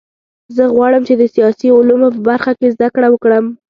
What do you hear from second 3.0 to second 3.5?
وکړم